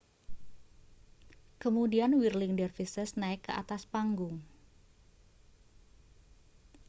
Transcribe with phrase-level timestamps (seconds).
[1.61, 4.41] kemudian whirling dervishes naik ke atas panggung